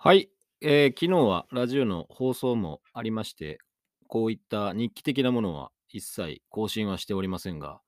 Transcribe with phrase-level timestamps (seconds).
[0.00, 3.58] はい、えー昨日はラジオの放送もありまして、
[4.06, 7.80] こういった日記的なものは一切更新はしておりませんが、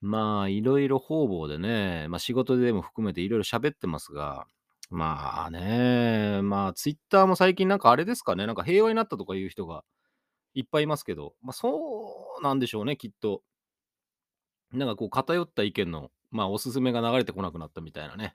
[0.00, 4.46] まあ、いろいろ方々でね、まあ仕事でも含めていろいろ喋ってますが、
[4.90, 9.84] まあね、まあツイッターも最近なんかあれですかね、なんか平和になったとかいう人が
[10.54, 13.42] いっぱいいますけど、まあそうなんでしょうね、きっと。
[14.72, 18.34] なんかこう偏った意見の、まあおすすめが流れてこなくなったみたいなね。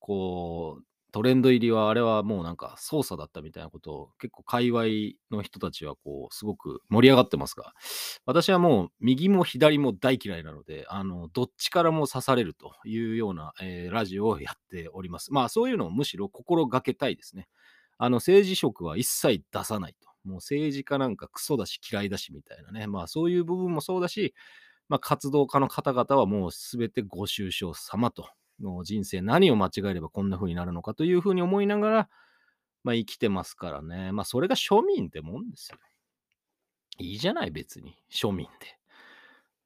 [0.00, 4.84] こう、トレンド入りはあれはもうなんか操作だったみたいなことを結構界隈
[5.30, 7.72] の人たちはこうすごく盛り上がってますが、
[8.26, 15.32] 私はもう右も左も大嫌いなので、あの、どっちからも刺されるというような、えーラジオをやっております。
[15.32, 17.48] まあそういうのをむしろ心がけたいですね。
[17.98, 20.08] あの政治色は一切出さないと。
[20.24, 22.86] もう政治家なんかクソだし嫌いだしみたいなね。
[22.86, 24.34] まあそういう部分もそうだし、
[24.88, 28.28] まあ、活動家の方々はもうすべてご愁傷様と。
[28.60, 32.08] の人生何を間違えればこんな風になるのかという風に思いながら、
[32.84, 34.12] まあ、生きてますからね。
[34.12, 35.78] まあそれが庶民ってもんですよ。
[36.98, 38.78] いいじゃない別に庶民で。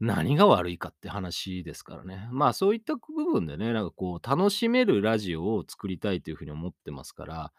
[0.01, 2.29] 何が悪いかって話ですからね。
[2.31, 3.01] まあそういった部
[3.33, 7.53] 分でね、なんかこう楽しめるラジオを作りたいというふうに思ってますから、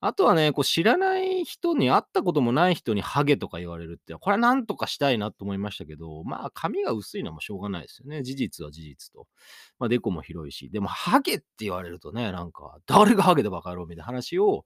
[0.00, 8.22] あとはね、こう知らない人に会ったこともない人にハゲとか言われるって、これはなんとかしたいなと思いましたけど、まあ髪が薄いのもしょうがないですよね。
[8.22, 9.26] 事実は事実と。
[9.80, 14.64] まあデコも広いし、でもハゲって言われるとね、なんか誰がハゲでバカ野郎みたいな話を、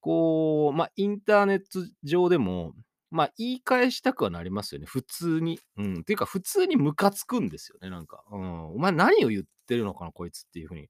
[0.00, 2.72] こう、まあインターネット上でも、
[3.10, 4.86] まあ、言い返したくはなりますよね。
[4.86, 5.60] 普通に。
[5.76, 6.00] うん。
[6.00, 7.88] っていうか、普通にムカつくんですよね。
[7.88, 8.24] なんか。
[8.32, 8.74] うん。
[8.74, 10.88] お前何を言ってるのかな、こいつっていうふうに。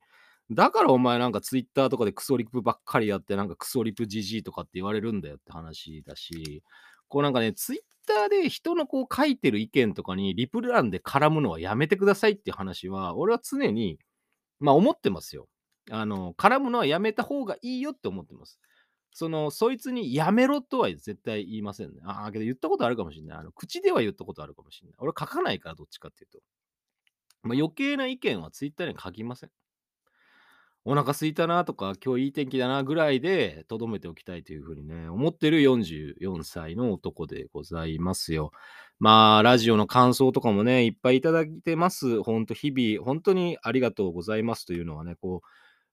[0.50, 6.62] だからお前なんかツイッターとかでクソリプばっかりやって、なんかクソリプジジイとかって言われるんだよって話だし、
[7.08, 13.98] こうなんかね、ツイッターで人のこう書いてる意見とかにリプ欄で絡むのはやめてくださいっていう話は、俺は常に、
[14.60, 15.48] まあ思ってますよ。
[15.90, 18.58] あの、絡むのはやめた方がいいよって思ってます。
[19.12, 22.00] その、そいつにやめろとは絶対言いませんね。
[22.04, 23.38] ああ、けど言ったことあるかもしれない。
[23.38, 24.96] あの口では言ったことあるかもしれない。
[24.98, 26.40] 俺書かないから、どっちかっていうと。
[27.42, 29.50] まあ、余計な意見はツイッターに書きません。
[30.86, 38.52] お腹空いたなとか、今日いい天気だなぐらいでとどめておきたいというふうにね、思ってる44歳の男でございますよ。
[38.98, 42.22] まあ、ラジオの感想とかもね、いっぱいいただいてます。
[42.22, 45.48] ほんと、日々、本当にありがとうございますというのはね、こう、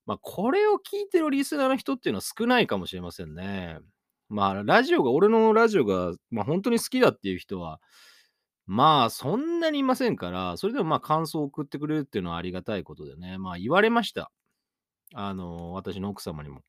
[0.06, 3.80] まあ、これを聞いてるリスナーの人っていうのは少ないかもしれませんね。
[4.28, 7.80] まあ、ラジオが、俺のラジオが、まあ、本当に好きだっていう人は、
[8.66, 14.32] まあ、そんなにいませんから、それでもまあ、感想を送ってくれるっていうのはありがたいことでね、まあ、言われました。
[15.14, 16.64] あの、私の奥様にも。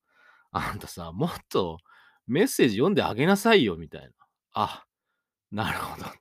[0.51, 1.79] あんたさ、もっと
[2.27, 4.09] メッセージ読んであげなさいよ、みたいな。
[4.53, 4.85] あ、
[5.51, 6.13] なるほどと。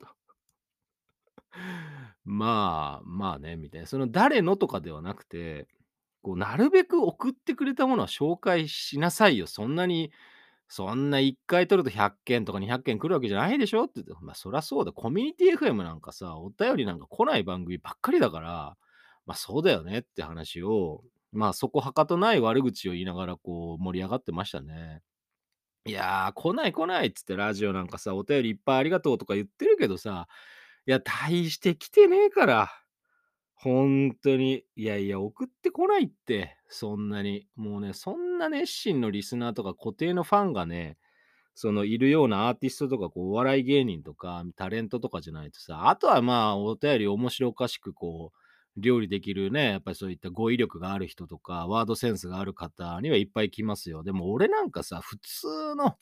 [2.23, 3.87] まあ、まあね、みたいな。
[3.87, 5.67] その誰のとかではなくて、
[6.21, 9.47] こう、なるべく送ってくれたものは紹介しなさいよ。
[9.47, 10.11] そんなに、
[10.67, 14.93] そんな1回取ると100件とか200件来るわけじゃないでしょって言って、まあそりゃそうだ。
[14.93, 18.77] コミュニティ FM なんかさ、お便りなんか来ない番組ばっかりだから、
[19.25, 25.01] まあそうだよねって話を、まあそこはかとない悪口を言いながらこう盛り上がってましたね。
[25.85, 30.27] いやー、来ない来ないっつってラジオなんかさ、お便りいっぱいありがとうとか言ってるけどさ、
[30.85, 32.69] いや、大して来てねえから。
[33.55, 34.63] ほんとに。
[34.75, 37.47] いやいや、送ってこないって、そんなに。
[37.55, 40.97] もうね、そんな熱心のリスナーとか固定のファンがね、
[41.55, 48.37] そのいるようなアーティストとか、こう、お笑い芸人とか、タレントとかじゃないとさ、あとはまあ、お便り面白おかしくこう、
[48.77, 54.03] 料理できるね、やっぱりそういった語彙力がある人とか、ワードセンスがある方にはいっぱい来ますよ。
[54.03, 55.97] でも俺なんかさ、普通の、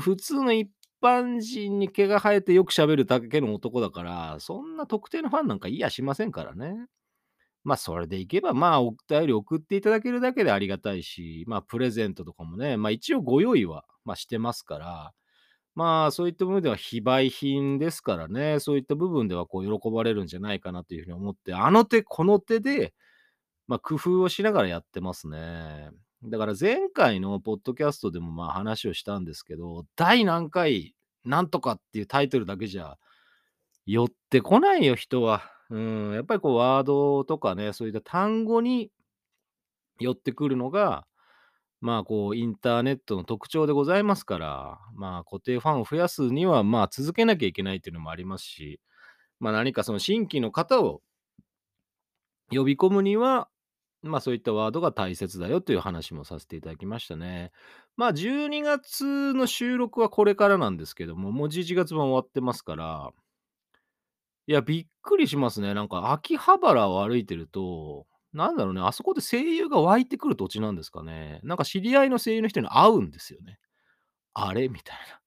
[0.00, 0.70] 普通の一
[1.02, 6.74] 般人に毛が生えてよく喋るだけの男だから、そんな特定のファンなんかいやしませんからね。
[7.64, 15.12] まあ、それでいけば、まあ、お便り送っていただけるだけでありがたいし、まあ、プレゼントとかもね、まあ、一応ご用意は、まあ、してますから、
[15.74, 22.92] まあ、そういった部分では非売品ですからね、そういった部分ではこう喜ばれるんじゃないかなというふうに思って、あの手この手で、
[23.68, 25.90] まあ、工夫をしながらやってますね。
[26.24, 30.94] だから前回のポッドキャストでもまあ話をしたんですけど、第何回
[31.24, 32.98] なんとかっていうタイトルだけじゃ
[33.86, 35.42] 寄ってこないよ、人は。
[35.70, 38.90] うん、やっぱりこうワードとかね、そういった単語に
[39.98, 41.06] 寄ってくるのが、
[41.80, 48.80] まあこうインターネットの特徴でございますから、まあ固定ファンを増やすにはまあ続けなきゃいけないっていうのもありますし、
[49.40, 51.00] まあ何かその新規の方を
[52.50, 53.48] 呼び込むには、
[54.02, 57.52] まあそういったワードが大切だよという話もさせていただきましたね。
[57.96, 63.12] まあ12月の収録はこれからなんですけども、もう11月も終わってますから、
[64.46, 65.74] いや、びっくりしますね。
[65.74, 71.40] なんか秋葉原を歩いてると、なんだろうね、あそこで声優が湧いてくる土地なんですかね。
[71.42, 73.58] なんか知り合いの声優の人に会うんですよね。
[74.34, 74.68] あれ？
[74.68, 75.20] みたいな。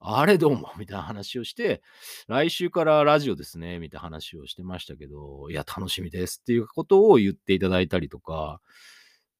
[0.00, 0.72] あれ、どうも？
[0.78, 1.82] みたいな話をして、
[2.28, 8.60] 来週からラジオですね、みたいな話をしてましたけど、いや、楽しみですっていうことを言っていただいたりとか、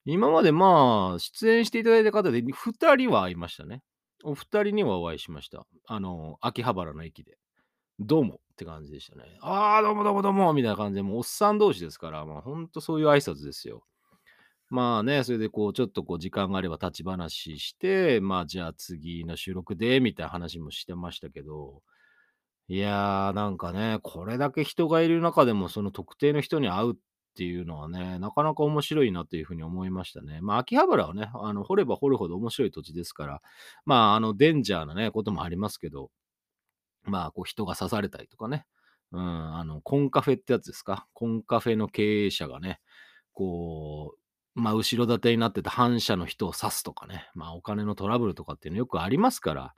[0.04, 3.82] 今までまあ、出演していただいた方で2人は会いましたね。
[4.24, 5.66] お二人にはお会いしました。
[5.86, 7.38] あの、秋葉原の駅で。
[8.00, 9.24] どうもって感じでしたね。
[9.42, 13.84] ああ、どうもどうもどうもみたいな感じで、もうおっさん同士ですから、まあ、ほんとそういう挨拶ですよ。
[14.70, 21.82] まあね、それでこう、ちょっとこう時間があれば立ち話して、まあ、じゃあ次の収録でみたいな話もしてましたけど、
[22.68, 26.96] いやー、なんかね、これだけ人がいる中でも、その特定の人に会うっ
[27.36, 30.40] ていうのはね、なかなか面白いなというふうに思いましたね。
[30.40, 33.42] まあ、秋葉原はね、あの、掘れば掘るほど面白い土地ですから、
[33.84, 36.10] まあ、あの、デンジャーなね、こともありますけど、
[37.04, 38.66] まあ、こう人が刺されたりとかね、
[39.12, 39.20] うん、
[39.56, 41.06] あの、コンカフェってやつですか？
[41.14, 42.80] コンカフェの経営者がね、
[43.32, 44.20] こう、
[44.54, 49.74] まあ、後ろ盾になってた反社の人を刺すとかね、まあ、お金のトラブルとかっていうのよくありますから、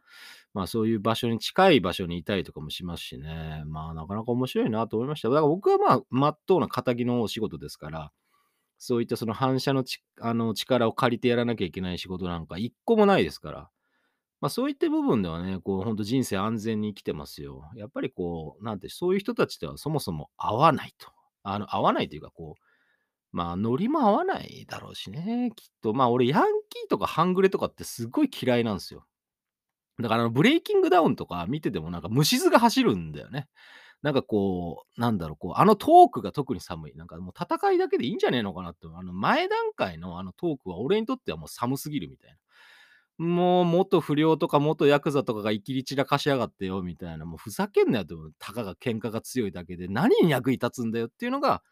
[0.54, 5.28] まあ、そういう場所に近い場所にいたりとかもしますしね、まあ、なかなか面白いなと思いました。
[5.28, 8.12] だから僕はまあ、まっとうな仇のお仕事ですから、
[8.78, 13.70] そういったその反射のちあの力を借りてやらなきゃいけない仕事なんか一個もないですから、
[14.42, 17.70] まあ、そういった部分ではね、こう、本当人生安全に生きてますよ。
[17.76, 21.12] やっぱりこう、なんて、そういう人たちとはそもそも合わないと。
[21.44, 22.62] あの、合わないというか、こう、
[23.36, 25.94] まあ、ノリも合わないだろうしね、きっと。
[25.94, 29.06] まあ、俺、ヤンキーとか半グレとかってすごい嫌いなんですよ。
[30.00, 33.48] だから、ブレイキングダウンとか見ててもなんか虫唾が走るんだよね。
[34.02, 36.94] なんかこう、なんだろう、こう、あのトークが特に寒い。
[36.96, 42.36] なんかもう戦いだけでいいんじゃねえのかなって、あの前段階のあのトークは俺にとってはもう寒すぎるみたいな。
[43.18, 51.62] もう元不良とか元ヤクザとかが生きり散らかしやがってよみたいな、もうふざけんなよって、たかが喧嘩が強いだけで何に役に立つんだよっていうのが、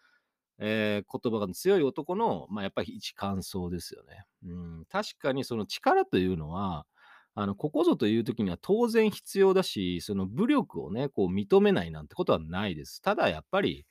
[0.58, 4.24] えー言葉が強い男の、まあ、やっぱり一感想ですよね。
[4.44, 4.52] う
[4.82, 6.86] ん、確かにその力というのは、
[7.34, 13.00] あの、ここぞという時には当然必要だし、その武力をね、こう認めないなんてことはないです。
[13.02, 13.86] ただやっぱり、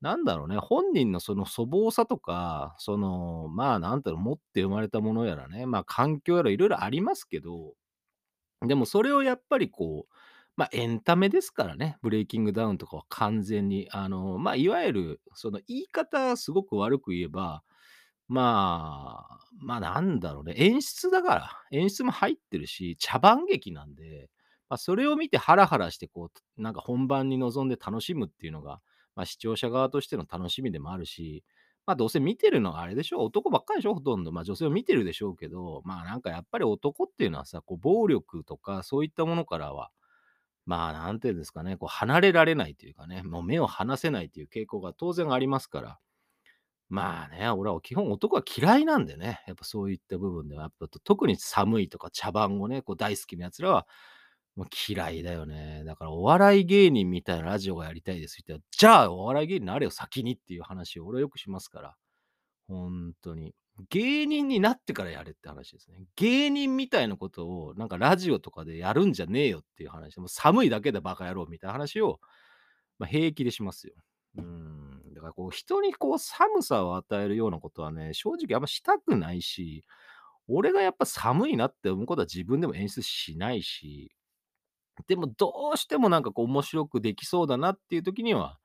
[0.00, 7.72] なんだろうね、本人のその粗暴さとか、その、まあ、なんだろう、持って生まれたものやらね、まあ、環境やらいろいろありますけど、
[8.66, 10.14] でもそれをやっぱりこう、
[10.56, 17.62] まあ、エンタメですからね、ブレイキングダウンとかは完全に、あの、まあ、いわゆる、その言い方すごく悪く言えば、
[18.28, 24.30] まあ、まあ、なんだろうね、演出だから、演出も入ってるし、茶番劇なんで、
[24.68, 28.80] まあ、それを見てハラハラして、こう、なんか本番に臨んで楽しむっていうのが、
[29.16, 31.44] まあ、視聴者側としての楽しみでもあるし、
[31.86, 34.32] まあ、どうせ見てるのはあれでしょ、男ばっかりでしょ、ほとんど。
[34.32, 39.90] まあ、女性を見てるでしょうけど、まあ、なんかやっぱり男っていうのはさ、こう、暴力とかそういったものからは、
[40.66, 45.98] まあ、なんていうんですかね、こう、離れられないというかね、もう目を離せないという傾向が当然ありますから、
[46.88, 53.86] まあね、俺は基本男は嫌いなんでね、やっぱそういった部分では、やっぱ特に寒いとか茶番をね、こう大好きな奴らは、
[54.56, 55.82] もう嫌いだよね。
[55.84, 61.96] だからお笑い芸人みたいなラジオがやりたいですって言ったら、じゃあお笑い芸人になれよ先にっていう話を俺はよくしますから。
[62.68, 63.54] 本当に。
[63.90, 66.04] 芸人になってからやれって話ですね。
[66.14, 70.18] 芸人みたいなことをなんかラジオとかでやるんじゃねえよっていう話。
[70.20, 72.20] もう寒いだけでバカ野郎みたいな話を、
[72.98, 73.94] まあ、平気でしますよ。
[74.36, 75.12] うん。
[75.12, 79.84] だからこう人にこう寒さを与えるようなことはね、正直あんましたくないし、
[80.46, 84.12] 俺がやっぱ寒いなって思うことは自分でも演出しないし、
[85.06, 88.58] でもどうしてもなんかこう面白くできそうだなっていう時には、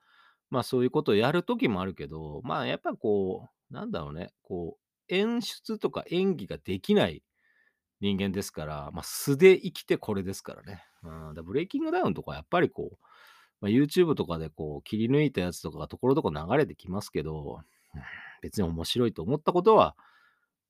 [0.50, 7.24] まあそういうことをやる時もあるけど、まあやっぱこう、なんだろうね、こう演出とか演技ができない
[8.02, 10.84] 人間ですから、まあ素で生きてこれですからね。
[11.04, 12.98] うん、だブレイキングダウンとかやっぱりこう、
[13.62, 17.60] まあ、YouTube とかでこう切り抜いたやつとかがところどころ流れてきますけど、
[18.42, 19.96] 別に面白いと思ったことは、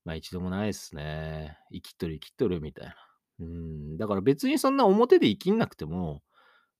[0.05, 1.57] まあ一度もないですね。
[1.71, 2.95] 生きとる生きとるみたいな。
[3.39, 6.21] うん、だから別にそんな表で生きんなくても、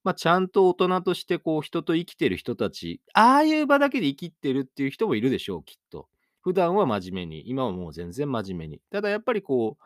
[0.04, 6.08] まあ、ちゃんと大人としてこう人と生きてる人たち、ああいう場だけで生きてるっていう人もいるでしょう、きっと。
[6.42, 8.82] 普段は真面目に、今はもう全然真面目に。
[8.92, 9.84] ただやっぱりこう、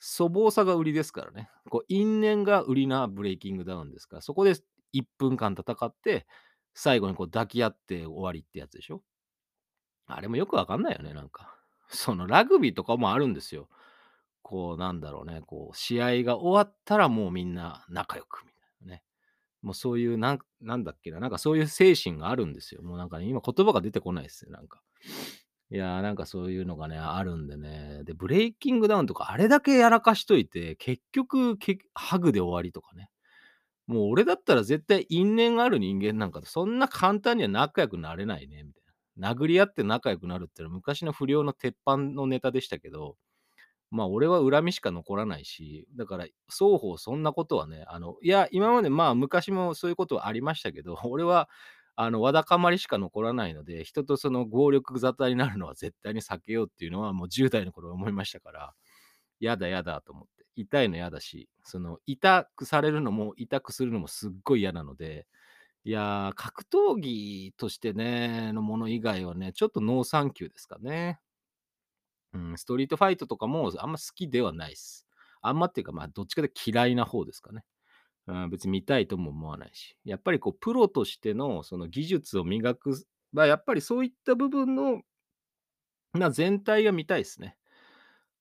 [0.00, 1.50] 粗暴さが売りですからね。
[1.68, 4.54] こう因縁が売りなブレイキングダウンですから、そこで
[4.92, 6.26] 1分間戦って、
[6.74, 9.02] 最後にこう抱き合って終わりってやつでしょ。
[10.06, 11.56] あれもよくわかんないよね、なんか。
[11.88, 13.68] そのラグビーとかもあるんですよ。
[14.42, 19.02] こうなんだろうね、こう試合が終わったらもうみんな仲良くみたいなね。
[19.62, 22.82] もうそういうなん、なんだっけな、なんかそういう精神があるんですよ。
[22.82, 24.82] もうなんかね、今言葉が出てこないですよ、なんか。
[25.70, 28.02] いやー、なんかそういうのがね、あるんでね。
[28.04, 31.58] で、ブレイキングダウンとかあれだけやらかしといて、結局
[31.92, 33.10] ハグで終わりとかね。
[33.86, 38.84] もう俺だったら絶対因縁がある人間なんかそんな簡単には仲良くなれないね、みたい
[39.16, 43.16] な殴り合って仲良くなるってのは昔の不良の鉄板のネタでしたけど、
[43.90, 51.48] まあ俺は恨みしか残らないし、だから双方そんなことはね、あの、いや、今までまあ昔もそういうことはありましたけど、 俺は
[51.96, 58.74] あの、わだかまりしか残らないので、人とその暴力沙汰になるのは絶対に避けようっていうのはもう10代の頃思いましたから、
[59.40, 60.46] やだやだと思って。
[60.56, 65.26] 痛いの嫌だし、その痛くされるのも痛くするのもすっごい嫌なので、
[65.84, 71.20] いやー、格闘技としてね、のもの以外はね、ちょっとノーサンキューですかね。
[72.32, 75.06] うん、ストリートファイトとかもあんま好きではないです。
[75.40, 77.64] あんまっていうか、まあ、どっちかで嫌いな方ですかね。
[78.26, 79.96] うん、別に見たいとも思わないし。
[80.04, 82.94] やっぱりこう、プロとしてのその技術を磨く、
[83.32, 85.02] まあ、やっぱりそういった部分の、
[86.12, 87.56] まあ、全体が見たいですね。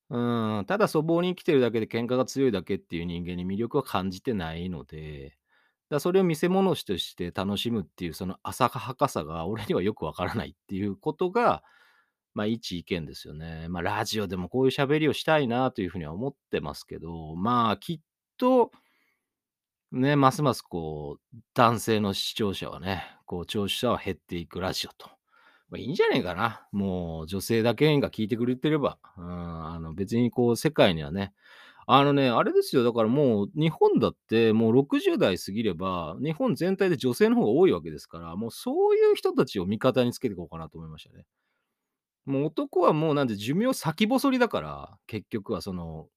[0.10, 0.18] う
[0.62, 5.38] ん、ただ粗暴に生きてるだけで喧嘩が強いだけっていう人間に魅力は感じてないので、
[5.90, 11.64] だそれを見せ物として楽しむっていうその浅はかさが俺にはよくわからないっていうことが、
[12.38, 13.66] まあ一意見ですよね。
[13.68, 18.00] まあラジオでもこういう喋りをしたいなというふうには思ってますけど、まあきっ
[18.38, 18.72] と、
[19.92, 25.10] ね、ますますこう、男性の視聴者はね、こう、聴取者は減っていくラジオと。
[25.70, 26.68] まあ、いいんじゃねえかな。
[26.72, 29.00] もう、女性だけが聞いてくれてれば。
[29.18, 31.34] うん、あの、別にこう、世界にはね、
[31.88, 41.26] あのね、あれですよ、だからもう、日本だって、もう60代過ぎれば、日本全体で女性の方が多いわけですから、もうそういう人たちを味方につけていこうかなと思いましたね。
[42.28, 46.08] もう男はもうなんで寿命先細りだから、結局はその、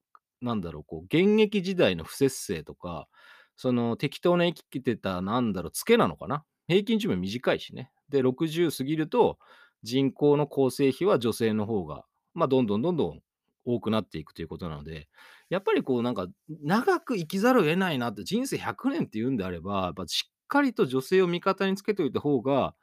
[0.43, 3.09] なんだろう、こう、現役時代の不節制とか、
[3.57, 6.45] その適当な生きてた、なんだろう、ツケなのかな。
[6.67, 7.93] 平均寿命短いしね。
[8.09, 9.38] で、60過ぎると、
[9.83, 13.21] 人口の構成比は女性の方が、まあ、どんどんどんどん
[13.64, 15.09] 多くなっていくということなので、
[15.49, 22.75] やっぱりこう、なんか、長く生きざるを得ないなって、人生100年って言うんであれば、やっぱしっかりと女性を味方につけておいた方が、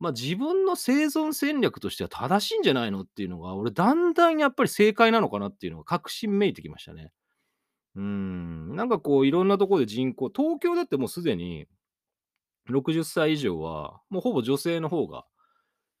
[0.00, 7.12] まあ、自分の生存戦略としては正しいんじゃないのっていうのが、俺だんだんやっぱり正解なのかなっていうのが確信めいてきましたね。
[7.96, 11.66] うん、なんかこういろんなところで人口東京だってもうすでに
[12.70, 15.26] 60歳以上は、もうほぼ女性の方が、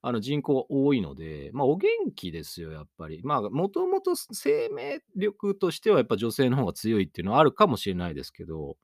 [0.02, 3.20] あの人口は多いので、まあお元気ですよ、やっぱり。
[3.22, 8.76] まあもともと生命力としてはやっぱ女性の方が強いっていうのはあるかもしれないですけど、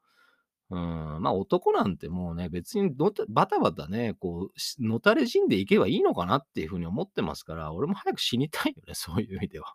[0.70, 2.90] うん、まあ男なんてもうね、別に
[3.28, 9.74] バタバタね、こう、のたれ死んでいけばいいのかなっていうふうに思ってますから、俺も早く死にたいよね、そういう意味では。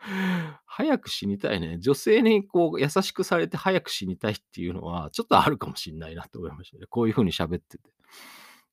[0.66, 1.78] 早く死にたいね。
[1.78, 6.86] 女性にこう優しくされて早く死にたいっていうのは、ちょっとあるかもしんないなと思いましたね。
[6.88, 7.90] こういう風に喋ってて。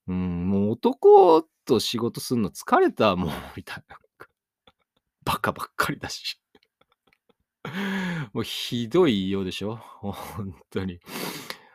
[0.07, 3.97] うん、もう男と仕事すんの疲れたもう、みたいな。
[5.23, 6.39] バカばっかりだし。
[8.33, 9.75] もうひどいようでしょ？
[10.01, 10.99] 本当に。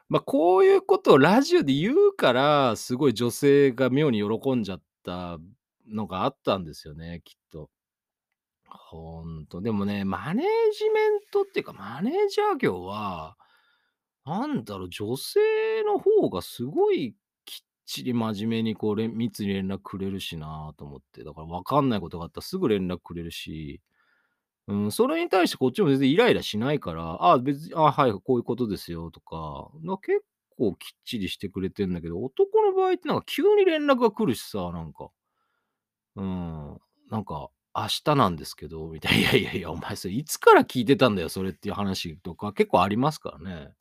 [0.09, 5.39] ま、こういうことをラジオで言うから、すごい女性が妙に喜んじゃった
[5.89, 7.71] のがあったんですよね、きっと。
[8.69, 9.61] ほんと。
[9.61, 13.37] でもね、マネージメントっていうか、マネージャー業は、
[14.25, 15.41] なんだろう、女性
[15.87, 17.15] の方がすごい
[17.45, 21.25] きっちり真面目にこう、密に連絡くれるしなと思って。
[21.25, 23.81] だから分かんないことがあったらすぐ連絡くれるし、
[24.71, 30.23] うん、それに対してこっちも全然イライラしないから、ああ、別に、あはい、こういうことですよとか、な結
[30.57, 35.11] 構きっちりしてくれてんだけど、男の場合ってなんか急に連絡が来るしさ、なんか。
[36.15, 36.79] うん、
[37.11, 39.19] なんか、明日なんですけど、みたいな。
[39.19, 43.75] いやいやいや、お前それいつから聞いてたんだよ、それっていう話とか結構ありますからね。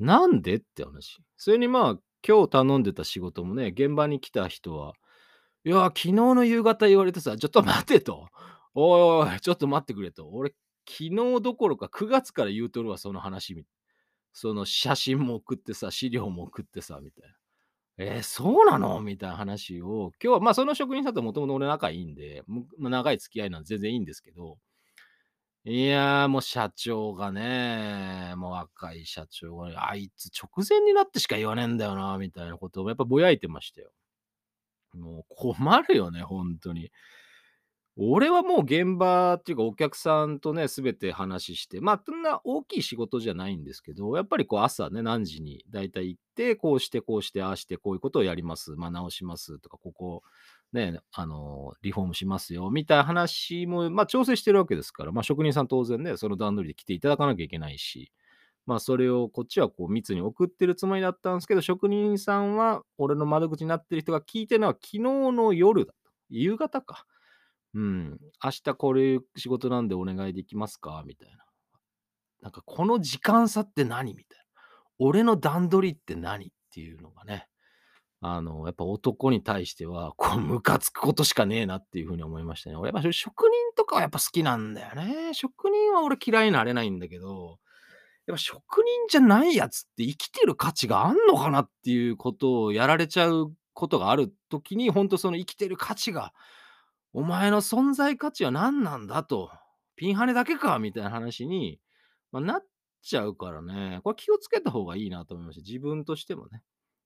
[0.00, 1.22] なんでって話。
[1.36, 4.94] それにまあ、今日頼んでた仕事もね、現場に来た人は、
[5.64, 8.28] いや、昨日の夕方言われてさ、ちょっと待てと。
[8.74, 10.28] おいおい、ちょっと待ってくれと。
[10.28, 10.54] 俺、
[10.88, 13.64] 昨日どころか9月から言うとるわ、その話。
[14.32, 17.34] その写真も送ってさ、資料も送ってさ、みたいな。
[17.98, 19.00] えー、そうなの？
[19.00, 22.42] みたいな話を、今日は、まあ、その職人さんともともと俺仲いいんで、
[22.78, 24.58] 長い付き合いなんで全然いいんですけど、
[25.64, 33.90] いやー、もう社長がね、もう若い社長が、あいつ直前になってしか言わねえんだよな、みたいなことをやっぱぼやいてましたよ。
[34.94, 36.90] もう困るよね、本当に。
[37.96, 50.22] 俺はもう現場っていうかお客さんとね、すべて話して、まあ、そんな大きい仕事じゃないんですけど、やっぱりこう朝ね、何時に大体行って、こうしてこうして、ああしてこういうことをやります、まあ直しますとか、ここ
[50.72, 58.12] ね、あの、リフォームしますよ、みたいな話も、まあ調整してるわけですから、まあ職人さん当然ね、その段取りで来ていただかなきゃいけないし、
[58.66, 65.98] まあそれをこっちはこう密に送ってるつもりだったんですけど、職人さんは俺の窓口になってる人が聞いてるのは昨日の夜だと。
[66.30, 67.04] 夕方か。
[67.74, 68.18] うん。
[68.42, 71.02] 明日これ仕事なんでお願いできますか？
[71.06, 71.44] みたいな。
[72.42, 74.14] なんかこの時間差って何？
[74.14, 74.44] みたいな。
[74.98, 76.46] 俺の段取りって何？
[76.46, 77.46] っていうのがね。
[78.22, 82.76] あの、やっぱ男に対しては、こう、ムカつくことしかねえなっていう風に思いましたね。
[82.76, 85.32] 俺やっぱ職人とかはやっぱ好きなんだよね。
[85.32, 87.58] 職人は俺嫌いになれないんだけど、
[88.26, 96.34] やっぱ職人じゃないやつって生きてる価値があんのかなっていうことをやられちゃうことがある時に、ほんとその生きてる価値が、
[97.14, 99.24] お前の存在価値は何なんだ？
[99.24, 99.50] と、
[99.96, 100.78] ピンハネだけか？
[100.78, 101.80] みたいな話に、
[102.30, 102.66] ま、なっ
[103.02, 105.62] ちゃうからね、これ気をつけた方がいいなと思いました。
[105.66, 106.62] 自分としてもね。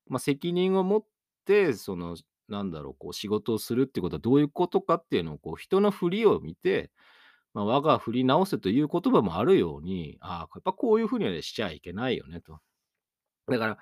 [0.06, 1.04] ま、責任を持っ
[1.46, 2.16] て、その、
[2.49, 6.90] なんだろう、こう仕事をするってことはどういうことかっていうのをこう人の振りを見て、
[7.54, 12.61] ま、我が振り直せという言葉もあるように、ああ、やっぱこういう風にはしちゃいけないよねと。
[13.49, 13.78] だから、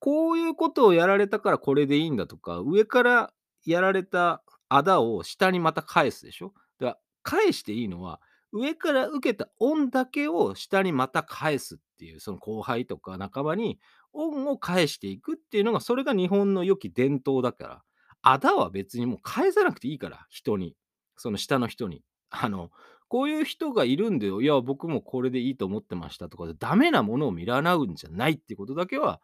[0.00, 3.32] こういうことをやられたからこれでいいんだとか、上から
[3.66, 6.54] やられたあだを下にまた返すでしょ？
[6.78, 8.20] だから、返していいのは、
[8.52, 13.78] 上から受けた恩だけを下にまた返すっていう、その後輩とか仲間に
[14.12, 17.82] 恩を返していくっていうのが、それが日本の良き伝統だから。
[18.22, 20.76] あだは別にもう返さなくていいから、人に。
[21.16, 22.02] その下の人に。
[22.30, 22.70] あの、
[23.08, 24.40] こういう人がいるんだよ。
[24.40, 29.20] いや、僕もこれでいいと思ってましたとか、ダメなものを見習うんじゃないっていうことだけは、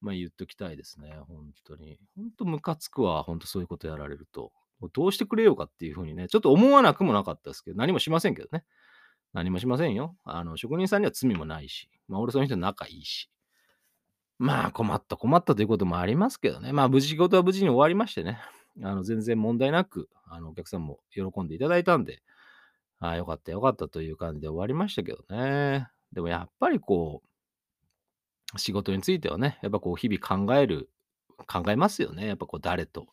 [0.00, 1.98] まあ、言っときたいですね、ほんとに。
[2.16, 4.52] ほんとムカつくわ、ほんとそういうことやられると。
[4.92, 8.64] どうしてくれようかっていう風にね、ちょっと思わなくもなかったですけど、何もしませんけどね。
[9.32, 10.16] 何もしませんよ。
[10.24, 13.28] あの、職人さんには罪もないし、まあ、俺その人仲いいし。
[14.38, 16.72] まあ、困った困ったということもありますけどね。
[16.72, 18.38] まあ、無事仕事は無事に終わりましてね。
[18.82, 22.22] あの、全然問題なく、あの、お客さんも喜んでいただいたんで、
[23.00, 25.88] ああ、良かった良かったという感じで終わりましたけどね。
[26.12, 30.88] でもやっぱりこう、仕事についてはね、やっぱこう日々考える
[31.46, 32.26] 考えますよね。
[32.26, 33.06] やっぱこう誰と、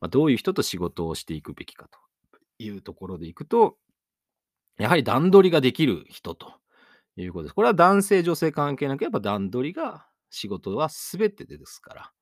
[0.00, 1.98] ま、どういう人と仕事をしていくべきかと
[2.64, 3.76] いうところでいくと、
[4.78, 6.54] やはり段取りができる人と
[7.16, 7.54] いうことです。
[7.54, 12.12] これは男性女性関係なく、やっぱ段取りが仕事は全てですから。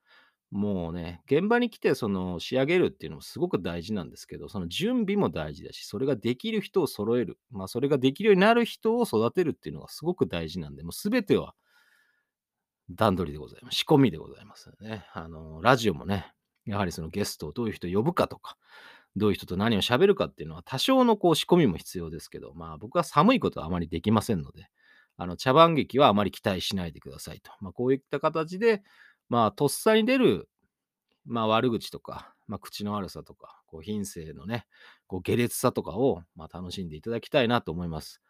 [0.53, 11.55] もうね、現場に来てその仕上げるっていうのもすごく大事なんですけど、その準備も大事だし、それができる人を揃える、まあ、それができるようになる人を育てるっていうのがすごく大事なんで、もう全ては
[12.91, 13.79] 段取りでございます。
[13.79, 15.07] 仕込みでございますね。
[15.13, 16.33] あの、ラジオもね、
[16.65, 18.57] やはりそのゲストをどういう人呼ぶかとか、
[19.17, 24.69] どういう人と何を喋るかっていうのは多少のこう仕込みも必要ですけど、まあ、僕は寒いことはあまりできませんので、
[25.17, 27.51] あの、茶番劇はあまり期待しないでくださいと。
[27.61, 28.83] まあ、こういった形で、
[29.29, 30.49] まあ、とっさに出る、
[31.25, 34.67] まあ、悪口とか、まあ、口の悪さとか、こう品性のね、
[35.07, 38.21] こう下劣さとかを、まあ、楽しんでいただきたいなと思います。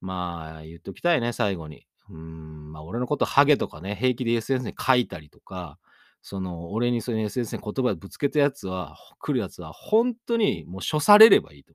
[0.00, 1.86] まあ、言っときたいね、最後に。
[2.10, 5.78] うん、ま、俺のことハゲとかね、平気で SNS に書いたりとか、
[6.20, 11.74] その、俺にそういう SNS に言葉でぶつけたやつは来るやつはほんとにもう処されればいいと。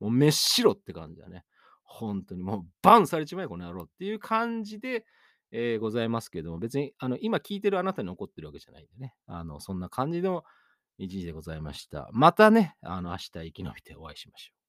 [0.00, 1.44] もう滅しろって感じだね。
[1.84, 5.04] ほんとにもうバンされちまえ、この野郎っていう感じで、
[5.52, 9.14] え、ございますけども、別にあの、今聞いてるあなたに怒ってるわけじゃないんでね。
[9.26, 10.44] あの、そんな感じの
[10.98, 12.08] 1時でございました。
[12.12, 14.65] またね、あの、明日生き延びてお会いしましょう。